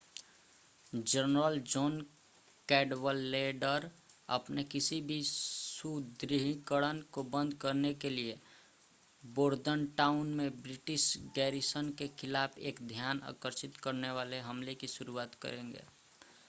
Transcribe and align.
general 0.93 1.57
John 1.71 1.99
Cadwalader 2.69 3.89
अपने 4.29 4.63
किसी 4.65 4.99
भी 5.01 5.21
सुदृढ़ीकरण 5.25 7.01
को 7.13 7.23
बंद 7.35 7.53
करने 7.61 7.93
के 7.95 8.09
लिए 8.09 8.39
बोर्दनटाउन 9.23 10.33
में 10.35 10.61
ब्रिटिश 10.61 11.13
गैरीसन 11.35 11.91
के 11.99 12.07
ख़िलाफ़ 12.19 12.59
एक 12.71 12.81
ध्यान 12.87 13.21
आकर्षित 13.29 13.77
करने 13.83 14.11
वाले 14.11 14.39
हमले 14.41 14.75
की 14.75 14.87
शुरुआत 14.89 15.35
करेंगे 15.41 15.83